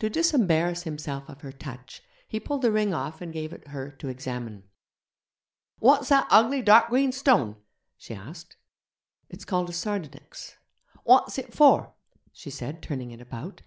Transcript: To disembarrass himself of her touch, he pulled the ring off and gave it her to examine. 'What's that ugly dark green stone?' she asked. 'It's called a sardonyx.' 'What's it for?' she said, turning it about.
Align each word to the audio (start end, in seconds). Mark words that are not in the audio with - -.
To 0.00 0.10
disembarrass 0.10 0.82
himself 0.82 1.28
of 1.28 1.42
her 1.42 1.52
touch, 1.52 2.02
he 2.26 2.40
pulled 2.40 2.62
the 2.62 2.72
ring 2.72 2.92
off 2.92 3.20
and 3.20 3.32
gave 3.32 3.52
it 3.52 3.68
her 3.68 3.88
to 3.92 4.08
examine. 4.08 4.64
'What's 5.78 6.08
that 6.08 6.26
ugly 6.28 6.60
dark 6.60 6.88
green 6.88 7.12
stone?' 7.12 7.54
she 7.96 8.14
asked. 8.16 8.56
'It's 9.28 9.44
called 9.44 9.70
a 9.70 9.72
sardonyx.' 9.72 10.56
'What's 11.04 11.38
it 11.38 11.54
for?' 11.54 11.94
she 12.32 12.50
said, 12.50 12.82
turning 12.82 13.12
it 13.12 13.20
about. 13.20 13.62